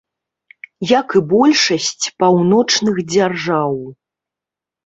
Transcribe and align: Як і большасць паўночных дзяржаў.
Як 0.99 1.07
і 1.19 1.21
большасць 1.33 2.05
паўночных 2.23 2.95
дзяржаў. 3.13 3.73